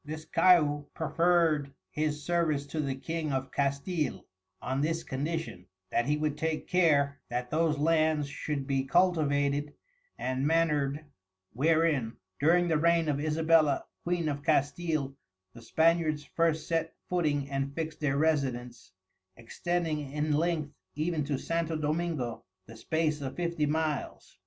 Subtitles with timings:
[0.03, 4.25] This Caiu proferred his Service to the King of Castile,
[4.59, 9.75] on this Condition, that he would take care, that those Lands should be cultivated
[10.17, 11.05] and manur'd,
[11.53, 15.15] wherein, during the reign of Isabella, Queen of Castile,
[15.53, 18.93] the Spaniards first set footing and fixed their Residence,
[19.37, 24.39] extending in length even to Santo Domingo, the space of Fifty Miles.